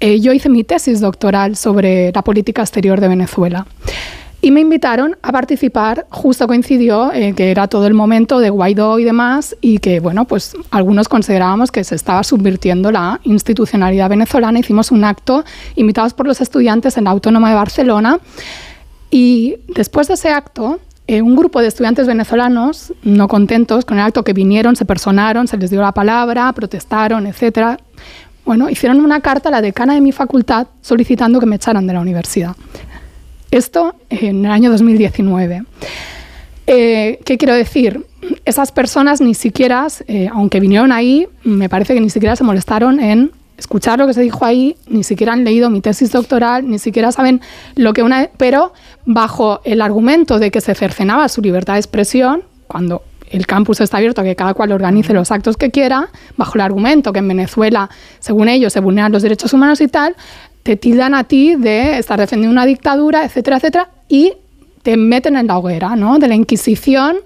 [0.00, 3.66] eh, yo hice mi tesis doctoral sobre la política exterior de Venezuela.
[4.42, 8.98] Y me invitaron a participar, justo coincidió eh, que era todo el momento de Guaidó
[8.98, 14.58] y demás, y que, bueno, pues algunos considerábamos que se estaba subvirtiendo la institucionalidad venezolana.
[14.58, 15.44] Hicimos un acto
[15.76, 18.18] invitados por los estudiantes en la Autónoma de Barcelona,
[19.10, 24.04] y después de ese acto, eh, un grupo de estudiantes venezolanos, no contentos con el
[24.04, 27.80] acto, que vinieron, se personaron, se les dio la palabra, protestaron, etc.
[28.44, 31.94] Bueno, hicieron una carta a la decana de mi facultad solicitando que me echaran de
[31.94, 32.54] la universidad.
[33.50, 35.64] Esto en el año 2019.
[36.68, 38.06] Eh, ¿Qué quiero decir?
[38.44, 43.00] Esas personas ni siquiera, eh, aunque vinieron ahí, me parece que ni siquiera se molestaron
[43.00, 46.78] en escuchar lo que se dijo ahí, ni siquiera han leído mi tesis doctoral, ni
[46.78, 47.40] siquiera saben
[47.76, 48.28] lo que una...
[48.36, 48.72] Pero
[49.04, 53.98] bajo el argumento de que se cercenaba su libertad de expresión, cuando el campus está
[53.98, 57.28] abierto a que cada cual organice los actos que quiera, bajo el argumento que en
[57.28, 60.16] Venezuela, según ellos, se vulneran los derechos humanos y tal,
[60.62, 64.32] te tildan a ti de estar defendiendo una dictadura, etcétera, etcétera, y
[64.82, 66.18] te meten en la hoguera, ¿no?
[66.18, 67.18] De la Inquisición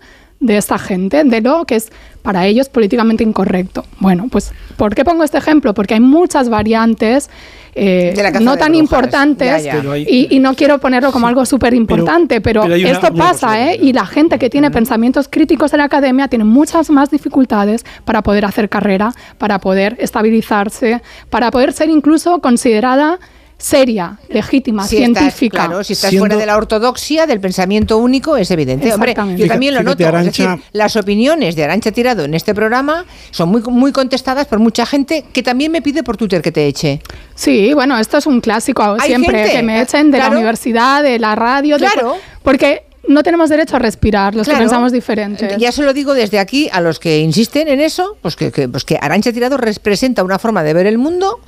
[0.44, 1.90] de esta gente, de lo que es
[2.22, 3.84] para ellos políticamente incorrecto.
[3.98, 5.74] Bueno, pues ¿por qué pongo este ejemplo?
[5.74, 7.30] Porque hay muchas variantes
[7.76, 9.66] eh, no tan importantes
[10.06, 13.78] Y, no quiero ponerlo como algo súper importante, pero, esto pasa, ¿eh?
[13.80, 18.22] Y la gente que tiene pensamientos críticos en la academia tiene muchas más dificultades para
[18.22, 23.18] poder hacer carrera, para poder estabilizarse, para poder ser incluso considerada
[23.64, 25.66] seria, legítima, científica.
[25.66, 28.92] claro, si estás fuera de la ortodoxia, del pensamiento único, es evidente.
[28.92, 30.06] Hombre, yo también lo noto.
[30.06, 34.58] es decir, las opiniones de Arancha Tirado en este programa son muy, muy contestadas por
[34.58, 37.00] mucha gente que también me pide por Twitter que te eche.
[37.34, 41.34] Sí, bueno, esto es un clásico siempre, que me echen de la universidad, de la
[41.34, 41.78] radio.
[41.78, 42.16] Claro.
[42.42, 45.56] porque no tenemos derecho a respirar, los que pensamos diferente.
[45.58, 48.84] Ya se lo digo desde aquí a los que insisten en eso, pues que, pues
[48.84, 51.40] que Arancha Tirado representa una forma de ver el mundo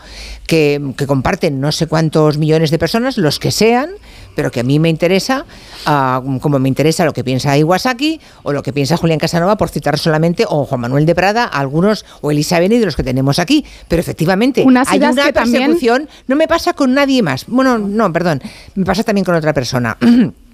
[0.46, 3.90] que, comparten no sé cuántos millones de personas, los que sean,
[4.34, 5.46] pero que a mí me interesa,
[5.86, 9.68] ah, como me interesa lo que piensa Iwasaki o lo que piensa Julián Casanova, por
[9.68, 13.38] citar solamente, o Juan Manuel de Prada, algunos, o Elisa Beni de los que tenemos
[13.38, 13.64] aquí.
[13.88, 17.46] Pero efectivamente, hay una persecución, no me pasa con nadie más.
[17.46, 18.42] Bueno, no, perdón,
[18.74, 19.96] me pasa también con otra persona.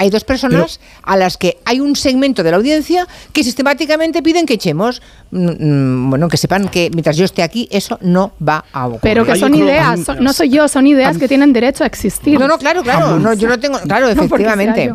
[0.00, 4.46] hay dos personas a las que hay un segmento de la audiencia que sistemáticamente piden
[4.46, 5.02] que echemos.
[5.30, 9.00] Mm, mm, bueno, que sepan que mientras yo esté aquí, eso no va a ocurrir.
[9.02, 12.40] Pero que son ideas, no soy yo, son ideas que tienen derecho a existir.
[12.40, 13.18] No, no, claro, claro.
[13.18, 13.78] No, yo no tengo.
[13.80, 14.90] Claro, efectivamente.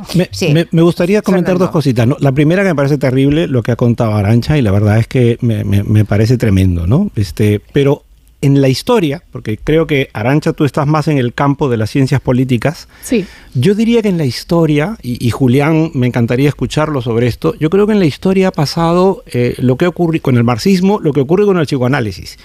[0.71, 2.07] Me, gustaría comentar dos cositas.
[2.19, 5.07] La primera que me parece terrible lo que ha contado Arancha y la verdad es
[5.07, 7.11] que me, me parece tremendo, ¿no?
[7.15, 8.01] Este, pero
[8.41, 11.89] en la historia, porque creo que Arancha tú estás más en el campo de las
[11.89, 13.25] ciencias políticas, sí.
[13.53, 17.87] yo diría que en la historia, y, Julián me encantaría escucharlo sobre esto, yo creo
[17.87, 21.21] que en la historia ha pasado eh, lo que ocurre con el marxismo, lo que
[21.21, 22.37] ocurre con el psicoanálisis,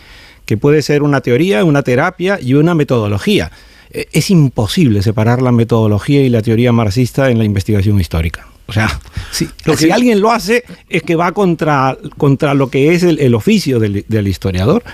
[0.46, 3.50] que puede ser una teoría, una terapia y una metodología.
[3.90, 8.46] Eh, es imposible separar la metodología y la teoría marxista en la investigación histórica.
[8.66, 9.00] O sea,
[9.32, 13.80] si, si alguien lo hace es que va contra, contra lo que es el, oficio
[13.80, 14.84] del, del historiador.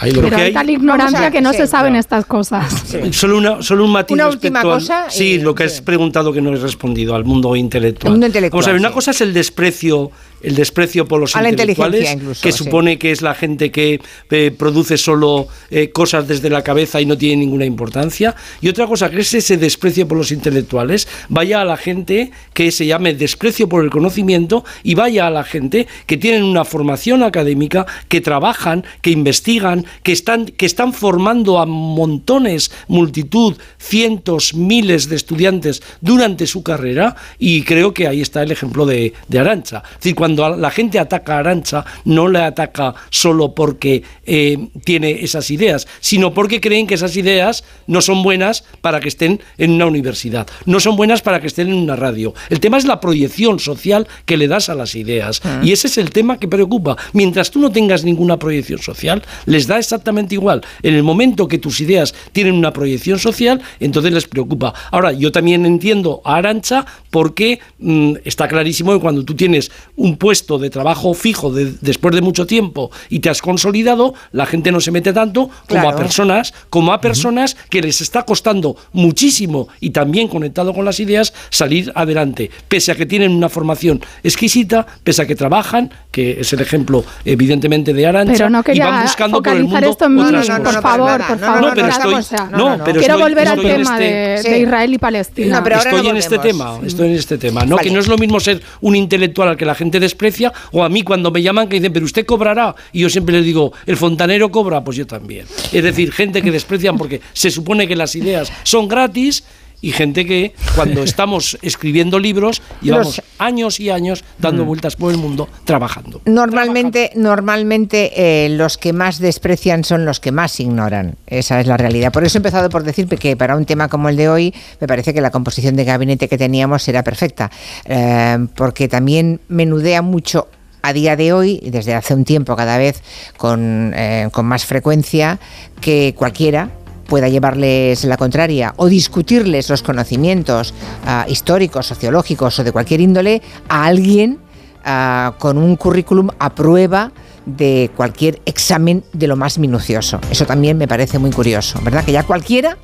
[0.00, 2.84] Pero hay tal ignorancia que no se saben estas cosas.
[3.12, 5.06] Solo, una, solo un matiz una última cosa.
[5.08, 8.12] sí, lo que has preguntado que no he respondido al mundo intelectual.
[8.12, 10.10] mundo intelectual una cosa es el desprecio
[10.46, 15.48] el desprecio por los intelectuales, que supone que es la gente que eh, produce solo
[15.70, 18.36] eh, cosas desde la cabeza y no tiene ninguna importancia.
[18.60, 22.70] Y otra cosa que es ese desprecio por los intelectuales, vaya a la gente que
[22.70, 27.24] se llame desprecio por el conocimiento y vaya a la gente que tienen una formación
[27.24, 35.08] académica, que trabajan, que investigan, que están, que están formando a montones, multitud, cientos, miles
[35.08, 39.82] de estudiantes durante su carrera y creo que ahí está el ejemplo de, de Arancha.
[39.90, 45.22] Es decir, cuando la gente ataca a Arancha, no le ataca solo porque eh, tiene
[45.22, 49.72] esas ideas, sino porque creen que esas ideas no son buenas para que estén en
[49.72, 52.34] una universidad, no son buenas para que estén en una radio.
[52.50, 55.40] El tema es la proyección social que le das a las ideas.
[55.44, 55.60] Ah.
[55.62, 56.96] Y ese es el tema que preocupa.
[57.12, 60.62] Mientras tú no tengas ninguna proyección social, les da exactamente igual.
[60.82, 64.74] En el momento que tus ideas tienen una proyección social, entonces les preocupa.
[64.90, 70.15] Ahora, yo también entiendo a Arancha porque mm, está clarísimo que cuando tú tienes un
[70.16, 74.80] puesto de trabajo fijo después de mucho tiempo y te has consolidado, la gente no
[74.80, 79.90] se mete tanto como a personas, como a personas que les está costando muchísimo y
[79.90, 85.22] también conectado con las ideas salir adelante, pese a que tienen una formación exquisita, pese
[85.22, 89.64] a que trabajan, que es el ejemplo evidentemente de Arancha, y van buscando por el
[89.64, 93.18] mundo esto en otras no, por favor, por favor, no, pero estoy, no, pero quiero
[93.18, 95.62] volver al tema este de, Israel y Palestina.
[95.62, 98.40] pero estoy en este tema, estoy en este tema, no que no es lo mismo
[98.40, 101.76] ser un intelectual al que la gente desprecia o a mí cuando me llaman que
[101.76, 102.74] dicen, pero usted cobrará.
[102.92, 105.46] Y yo siempre les digo, el fontanero cobra, pues yo también.
[105.72, 109.44] Es decir, gente que desprecian porque se supone que las ideas son gratis
[109.80, 114.66] y gente que cuando estamos escribiendo libros llevamos años y años dando mm.
[114.66, 116.20] vueltas por el mundo trabajando.
[116.24, 121.16] Normalmente, normalmente eh, los que más desprecian son los que más ignoran.
[121.26, 122.12] Esa es la realidad.
[122.12, 124.86] Por eso he empezado por decir que para un tema como el de hoy me
[124.86, 127.50] parece que la composición de gabinete que teníamos era perfecta,
[127.84, 130.48] eh, porque también menudea mucho
[130.82, 133.02] a día de hoy, desde hace un tiempo cada vez
[133.36, 135.40] con, eh, con más frecuencia,
[135.80, 136.70] que cualquiera
[137.08, 140.74] pueda llevarles la contraria o discutirles los conocimientos
[141.06, 144.38] ah, históricos, sociológicos o de cualquier índole a alguien
[144.84, 147.12] ah, con un currículum a prueba
[147.46, 150.20] de cualquier examen de lo más minucioso.
[150.30, 152.04] Eso también me parece muy curioso, ¿verdad?
[152.04, 152.76] Que ya cualquiera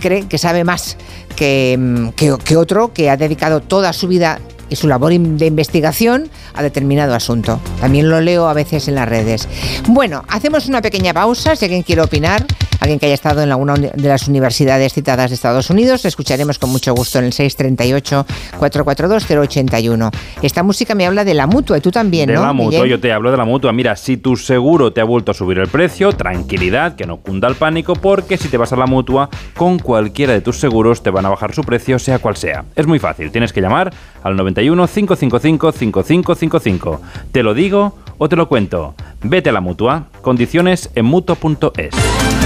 [0.00, 0.96] cree que sabe más
[1.36, 6.28] que, mm, que otro que ha dedicado toda su vida y su labor de investigación
[6.54, 7.60] a determinado asunto.
[7.80, 9.48] También lo leo a veces en las redes.
[9.88, 11.54] Bueno, hacemos una pequeña pausa.
[11.56, 12.44] Si alguien quiere opinar,
[12.80, 16.68] alguien que haya estado en alguna de las universidades citadas de Estados Unidos, escucharemos con
[16.70, 20.10] mucho gusto en el 638-442-081.
[20.42, 22.40] Esta música me habla de la mutua y tú también, ¿no?
[22.40, 23.72] De la mutua, yo te hablo de la mutua.
[23.72, 27.48] Mira, si tu seguro te ha vuelto a subir el precio, tranquilidad, que no cunda
[27.48, 31.10] el pánico, porque si te vas a la mutua, con cualquiera de tus seguros te
[31.10, 32.64] van a bajar su precio, sea cual sea.
[32.74, 37.00] Es muy fácil, tienes que llamar al 90 91 555 5555.
[37.32, 38.94] ¿Te lo digo o te lo cuento?
[39.22, 40.06] Vete a la mutua.
[40.22, 42.45] Condiciones en mutuo.es.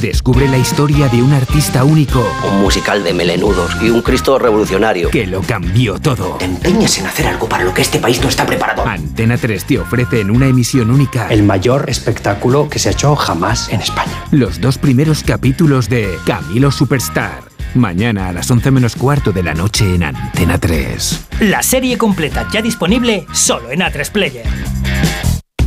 [0.00, 2.26] Descubre la historia de un artista único.
[2.50, 5.10] Un musical de melenudos y un Cristo revolucionario.
[5.10, 6.36] Que lo cambió todo.
[6.38, 8.86] Te empeñes en hacer algo para lo que este país no está preparado.
[8.86, 11.28] Antena 3 te ofrece en una emisión única.
[11.28, 14.24] El mayor espectáculo que se ha hecho jamás en España.
[14.30, 17.42] Los dos primeros capítulos de Camilo Superstar.
[17.74, 21.26] Mañana a las 11 menos cuarto de la noche en Antena 3.
[21.40, 24.46] La serie completa ya disponible solo en A3 Player.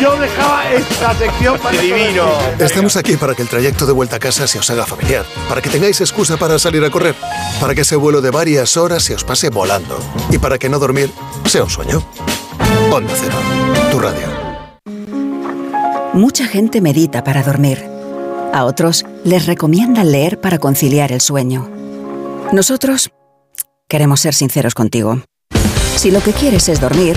[0.00, 1.80] yo dejaba esta sección para...
[1.80, 2.26] divino!
[2.58, 5.62] Estamos aquí para que el trayecto de vuelta a casa se os haga familiar, para
[5.62, 7.14] que tengáis excusa para salir a correr,
[7.60, 9.98] para que ese vuelo de varias horas se os pase volando
[10.30, 11.10] y para que no dormir
[11.46, 12.02] sea un sueño.
[12.90, 13.36] Onda Cero,
[13.90, 14.26] tu radio.
[16.12, 17.84] Mucha gente medita para dormir.
[18.52, 21.68] A otros les recomiendan leer para conciliar el sueño.
[22.52, 23.10] Nosotros
[23.88, 25.20] queremos ser sinceros contigo.
[25.96, 27.16] Si lo que quieres es dormir,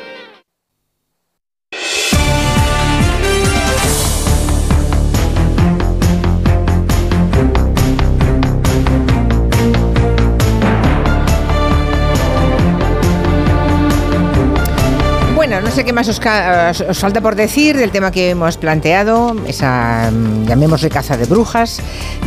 [15.81, 20.89] Sé qué más os, falta por decir del tema que hemos planteado, esa, mm, llamémosle
[20.89, 21.81] caza de brujas,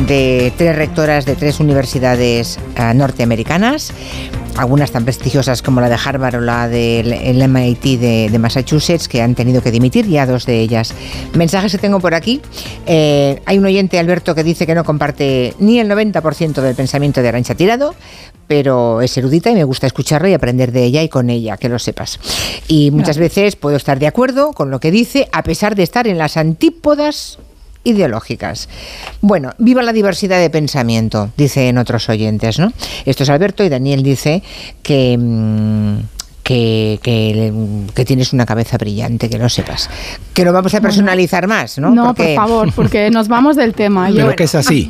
[0.09, 3.93] de tres rectoras de tres universidades eh, norteamericanas,
[4.57, 9.09] algunas tan prestigiosas como la de Harvard o la del el MIT de, de Massachusetts,
[9.09, 10.95] que han tenido que dimitir, ya dos de ellas.
[11.35, 12.41] Mensajes que tengo por aquí.
[12.87, 17.23] Eh, hay un oyente, Alberto, que dice que no comparte ni el 90% del pensamiento
[17.23, 17.95] de Arancha Tirado,
[18.47, 21.69] pero es erudita y me gusta escucarla y aprender de ella y con ella, que
[21.69, 22.21] lo sepas.
[22.69, 26.07] Y muchas veces puedo estar de acuerdo con lo que dice, a pesar de estar
[26.07, 27.39] en las antípodas
[27.85, 28.69] ideológicas.
[29.21, 32.73] Bueno, viva la diversidad de pensamiento, dicen otros oyentes, ¿no?
[33.05, 34.43] Esto es Alberto y Daniel dice
[34.83, 35.17] que...
[35.19, 35.99] mm,
[36.45, 37.51] que, que,
[37.95, 39.89] que tienes una cabeza brillante, que lo sepas.
[40.35, 41.89] Que lo vamos a personalizar más, ¿no?
[41.95, 44.11] No, Porque- por favor, porque nos vamos del tema.
[44.11, 44.87] Yo- Pero que es así.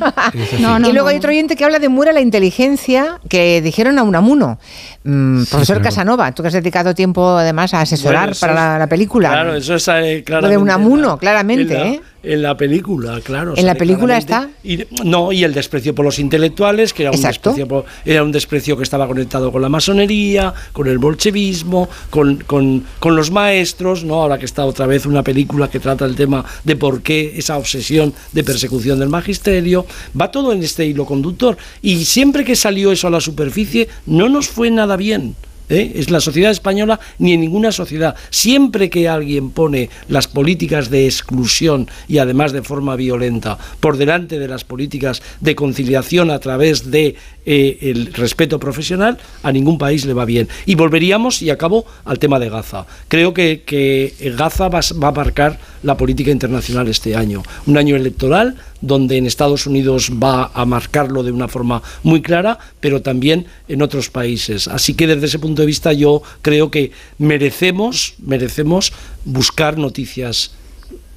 [0.59, 3.61] No, no, y luego no, hay otro oyente que habla de Mura la inteligencia que
[3.61, 4.59] dijeron a Unamuno.
[5.05, 5.83] Mm, profesor claro.
[5.83, 9.29] Casanova, tú que has dedicado tiempo además a asesorar Bueno, para es- la, la película.
[9.29, 10.57] Claro, eso es eh, Lo claramente.
[10.57, 12.01] de Unamuno, en la- claramente, en la, ¿eh?
[12.25, 13.53] En la película, claro.
[13.55, 14.57] En la película claramente.
[14.63, 17.51] Y, no, y el desprecio por los intelectuales, que era un, Exacto.
[17.51, 22.37] desprecio por- era un desprecio que estaba conectado con la masonería, con el bolchevismo, con,
[22.47, 24.15] con, con los maestros, ¿no?
[24.21, 27.57] Ahora que está otra vez una película que trata el tema de por qué esa
[27.57, 29.85] obsesión de persecución del magisterio.
[30.19, 31.57] Va todo en este hilo conductor.
[31.81, 35.35] Y siempre que salió eso a la superficie, no nos fue nada bien.
[35.69, 35.93] ¿Eh?
[35.95, 38.15] Es la sociedad española ni en ninguna sociedad.
[38.29, 44.39] Siempre que alguien pone las políticas de exclusión y además de forma violenta por delante
[44.39, 50.05] de las políticas de conciliación a través de eh, el respeto profesional, a ningún país
[50.05, 50.49] le va bien.
[50.65, 52.85] Y volveríamos, y acabo, al tema de Gaza.
[53.07, 57.43] Creo que, que Gaza va, va a marcar la política internacional este año.
[57.67, 62.59] Un año electoral donde en Estados Unidos va a marcarlo de una forma muy clara,
[62.79, 64.67] pero también en otros países.
[64.67, 68.93] Así que desde ese punto de vista yo creo que merecemos, merecemos
[69.23, 70.51] buscar noticias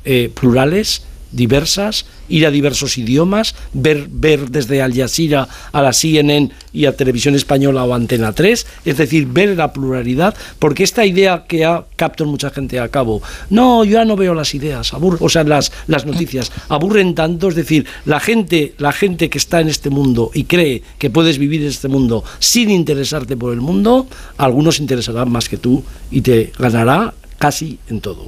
[0.05, 1.03] eh, plurales,
[1.33, 6.97] diversas, ir a diversos idiomas, ver, ver desde Al Jazeera a la CNN y a
[6.97, 11.85] Televisión Española o Antena 3, es decir, ver la pluralidad, porque esta idea que ha
[11.97, 15.45] captado mucha gente a cabo, no, yo ya no veo las ideas, abur- o sea,
[15.45, 19.91] las, las noticias, aburren tanto, es decir, la gente, la gente que está en este
[19.91, 24.07] mundo y cree que puedes vivir en este mundo sin interesarte por el mundo,
[24.37, 28.25] algunos interesarán más que tú y te ganará casi en todo.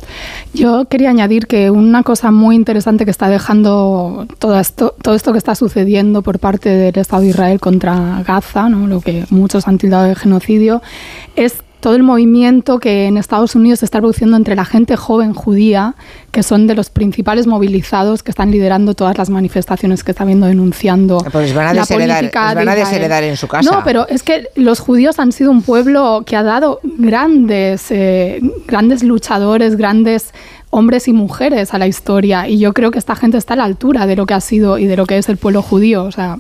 [0.55, 5.33] Yo quería añadir que una cosa muy interesante que está dejando todo esto, todo esto
[5.33, 8.87] que está sucediendo por parte del Estado de Israel contra Gaza, ¿no?
[8.87, 10.81] lo que muchos han tildado de genocidio,
[11.37, 15.35] es todo el movimiento que en Estados Unidos se está produciendo entre la gente joven
[15.35, 15.95] judía,
[16.31, 20.47] que son de los principales movilizados que están liderando todas las manifestaciones que está viendo
[20.47, 23.70] denunciando Pues van a la política van desheredar en su casa.
[23.70, 28.41] No, pero es que los judíos han sido un pueblo que ha dado grandes, eh,
[28.66, 30.33] grandes luchadores, grandes
[30.73, 33.64] hombres y mujeres a la historia y yo creo que esta gente está a la
[33.64, 36.12] altura de lo que ha sido y de lo que es el pueblo judío o
[36.12, 36.39] sea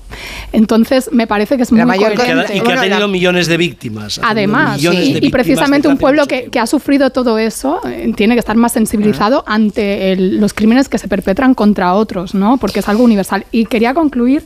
[0.52, 2.56] entonces me parece que es muy y que ha, coherente.
[2.56, 4.20] y que ha tenido millones de víctimas.
[4.22, 8.12] Además, millones sí, de y precisamente un pueblo que, que ha sufrido todo eso eh,
[8.16, 9.54] tiene que estar más sensibilizado Ah.
[9.54, 12.56] ante el- los crímenes que se perpetran contra otros, ¿no?
[12.58, 13.44] Porque es algo universal.
[13.52, 14.42] Y quería concluir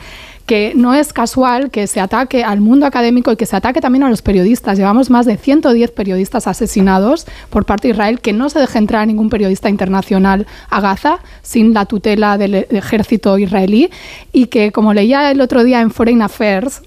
[0.46, 4.04] que no es casual que se ataque al mundo académico y que se ataque también
[4.04, 4.76] a los periodistas.
[4.76, 9.02] Llevamos más de 110 periodistas asesinados por parte de Israel, que no se deje entrar
[9.02, 13.90] a ningún periodista internacional a Gaza sin la tutela del ejército israelí
[14.32, 16.82] y que, como leía el otro día en Foreign Affairs,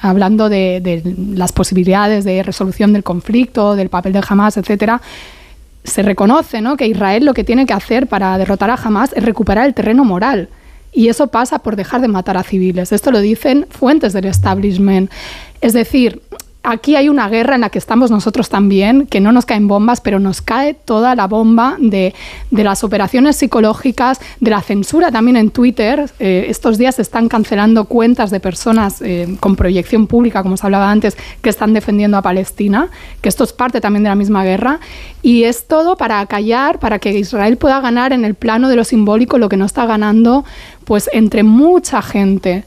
[0.00, 1.02] hablando de, de
[1.34, 5.00] las posibilidades de resolución del conflicto, del papel de Hamas, etcétera,
[5.84, 6.76] se reconoce ¿no?
[6.76, 10.04] que Israel lo que tiene que hacer para derrotar a Hamas es recuperar el terreno
[10.04, 10.48] moral.
[10.92, 12.92] Y eso pasa por dejar de matar a civiles.
[12.92, 15.10] Esto lo dicen fuentes del establishment.
[15.60, 16.20] Es decir,
[16.62, 20.00] aquí hay una guerra en la que estamos nosotros también, que no nos caen bombas,
[20.00, 22.14] pero nos cae toda la bomba de,
[22.50, 26.10] de las operaciones psicológicas, de la censura también en Twitter.
[26.18, 30.66] Eh, estos días se están cancelando cuentas de personas eh, con proyección pública, como se
[30.66, 32.88] hablaba antes, que están defendiendo a Palestina,
[33.20, 34.78] que esto es parte también de la misma guerra.
[35.22, 38.84] Y es todo para callar, para que Israel pueda ganar en el plano de lo
[38.84, 40.44] simbólico lo que no está ganando
[40.92, 42.64] pues entre mucha gente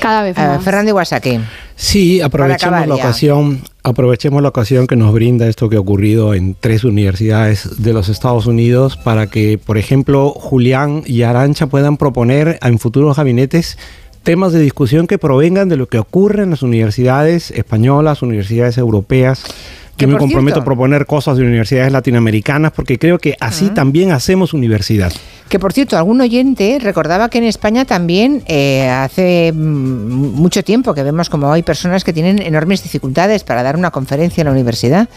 [0.00, 0.64] cada vez Eh, más.
[0.64, 1.38] Fernando Iwasaki.
[1.76, 3.62] Sí, aprovechemos la ocasión.
[3.84, 8.08] aprovechemos la ocasión que nos brinda esto que ha ocurrido en tres universidades de los
[8.08, 13.78] Estados Unidos para que, por ejemplo, Julián y Arancha puedan proponer en futuros gabinetes
[14.24, 19.44] temas de discusión que provengan de lo que ocurre en las universidades españolas, universidades europeas.
[19.98, 23.68] Que, Yo me comprometo cierto- a proponer cosas de universidades latinoamericanas porque creo que así
[23.70, 23.74] Ah.
[23.74, 25.12] también hacemos universidad.
[25.48, 30.94] Que por cierto, algún oyente recordaba que en España también eh, hace mm, mucho tiempo
[30.94, 34.52] que vemos como hay personas que tienen enormes dificultades para dar una conferencia en la
[34.52, 35.08] universidad.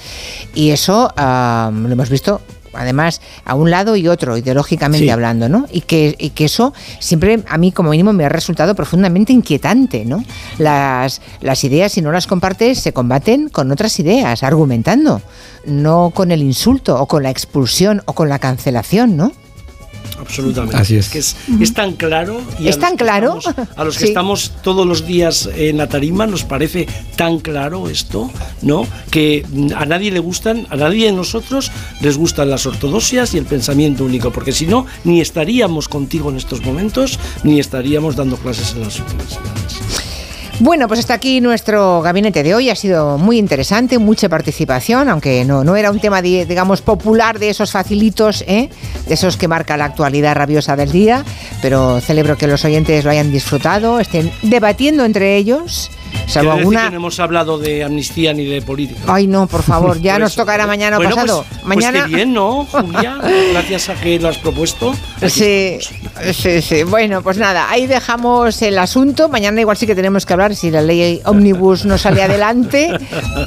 [0.56, 2.42] Y eso ah, lo hemos visto.
[2.74, 5.10] Además, a un lado y otro, ideológicamente Sí.
[5.10, 5.66] hablando, ¿no?
[5.72, 10.06] Y que, y que eso siempre a mí, como mínimo, me ha resultado profundamente inquietante,
[10.06, 10.24] ¿no?
[10.58, 15.22] Las, las ideas, si no las compartes, se combaten con otras ideas, argumentando,
[15.66, 19.32] no con el insulto, o con la expulsión, o con la cancelación, ¿no?
[20.20, 20.78] Absolutamente.
[20.78, 21.10] Así es.
[21.10, 22.42] Que es, es tan claro.
[22.60, 23.40] y a ¿Es los tan que claro?
[23.40, 24.08] estamos- a los que Sí.
[24.10, 28.30] estamos todos los días en la tarima nos parece tan claro esto,
[28.62, 28.86] ¿no?
[29.10, 31.72] Que mm, a nadie le gustan, a nadie de nosotros
[32.02, 36.38] les gustan las ortodoxias y el pensamiento único, porque si no, ni estaríamos contigo en
[36.38, 40.01] estos momentos, ni estaríamos dando clases en las universidades.
[40.64, 42.70] Bueno, pues hasta aquí nuestro gabinete de hoy.
[42.70, 47.40] Ha sido muy interesante, mucha participación, aunque no, no era un tema, di- digamos, popular
[47.40, 48.70] de esos facilitos, ¿eh?
[49.08, 51.26] de esos que marca la actualidad rabiosa del día.
[51.64, 55.90] Pero celebro que los oyentes lo hayan disfrutado, estén debatiendo entre ellos,
[56.28, 56.86] salvo alguna.
[56.86, 59.00] que no hemos hablado de amnistía ni de política.
[59.08, 60.42] Ay, no, por favor, ya Por nos eso.
[60.42, 61.46] tocará mañana o Bueno, pasado.
[61.50, 62.00] Pues, mañana.
[62.02, 63.18] pues qué bien, ¿no, Julia?
[63.52, 64.94] Gracias a que lo has propuesto.
[65.28, 65.78] Sí,
[66.34, 66.84] sí, sí.
[66.84, 69.30] Bueno, pues nada, ahí dejamos el asunto.
[69.30, 72.90] Mañana igual sí que tenemos que hablar si la ley Omnibus no sale adelante,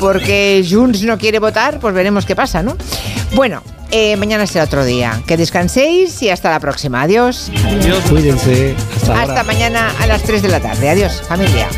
[0.01, 2.77] porque Junts no quiere votar, pues veremos qué pasa, ¿no?
[3.35, 5.23] Bueno, eh, mañana será otro día.
[5.27, 7.03] Que descanséis y hasta la próxima.
[7.03, 7.51] Adiós.
[8.09, 8.75] Cuídense.
[8.97, 9.23] Hasta ahora.
[9.23, 10.89] Hasta mañana a las 3 de la tarde.
[10.91, 11.69] Adiós, familia.